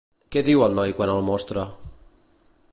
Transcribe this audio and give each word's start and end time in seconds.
Què 0.35 0.41
diu 0.47 0.63
el 0.67 0.73
noi 0.79 0.95
quan 1.01 1.13
el 1.17 1.23
mostra? 1.29 1.69